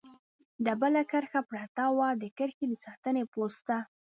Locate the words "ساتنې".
2.85-3.23